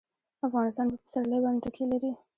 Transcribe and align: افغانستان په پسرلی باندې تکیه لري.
افغانستان 0.47 0.87
په 0.91 0.97
پسرلی 1.03 1.39
باندې 1.43 1.63
تکیه 1.65 1.85
لري. 1.91 2.11